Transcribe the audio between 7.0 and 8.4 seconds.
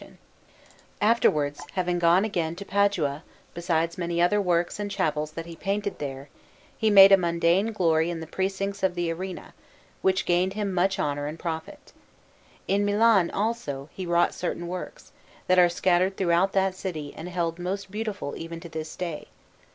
a Mundane Glory in the